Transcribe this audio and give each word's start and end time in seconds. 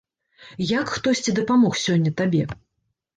Як 0.69 0.93
хтосьці 0.93 1.33
дапамог 1.39 1.77
сёння 1.83 2.11
табе? 2.23 2.41